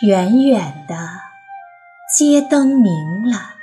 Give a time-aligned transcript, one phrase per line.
[0.00, 0.94] 远远的，
[2.16, 3.56] 街灯明了，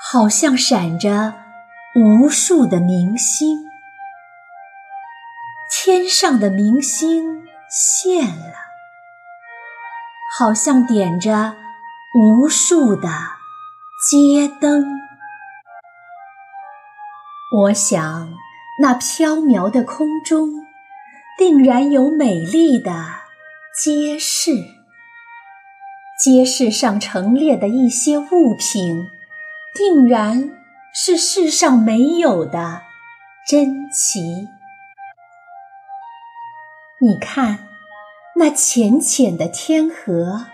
[0.00, 1.32] 好像闪着
[1.94, 3.70] 无数的明星。
[5.70, 8.54] 天上的明星现了，
[10.36, 11.54] 好像点着
[12.12, 13.08] 无数的
[14.10, 14.84] 街灯。
[17.56, 18.28] 我想，
[18.80, 20.66] 那飘渺的空中，
[21.38, 23.22] 定然有美丽的。
[23.82, 24.52] 街市，
[26.16, 29.10] 街市上陈列的一些物品，
[29.74, 30.52] 定然
[30.94, 32.82] 是世上没有的
[33.44, 34.46] 珍奇。
[37.00, 37.66] 你看，
[38.36, 40.44] 那浅浅的天河，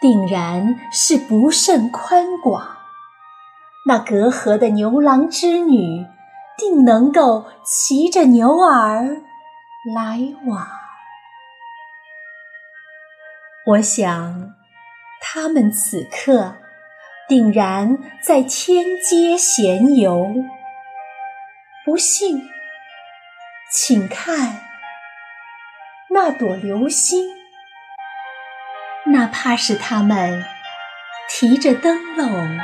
[0.00, 2.78] 定然是不甚宽广；
[3.86, 6.06] 那隔河的牛郎织女，
[6.56, 9.20] 定能够骑着牛儿
[9.94, 10.85] 来往。
[13.68, 14.54] 我想，
[15.20, 16.54] 他们此刻
[17.26, 20.32] 定然在天街闲游。
[21.84, 22.48] 不信，
[23.72, 24.62] 请看
[26.10, 27.26] 那朵流星，
[29.06, 30.44] 哪怕是他们
[31.28, 32.60] 提着灯笼。